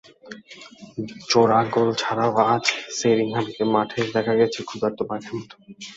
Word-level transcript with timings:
জোড়া 1.29 1.59
গোল 1.73 1.89
ছাড়াও 2.01 2.31
আজ 2.47 2.65
শেরিংহামকে 2.97 3.63
মাঠে 3.73 3.99
দেখা 4.15 4.33
গেছে 4.39 4.59
ক্ষুধার্ত 4.63 4.99
বাঘের 5.09 5.33
মতো। 5.37 5.55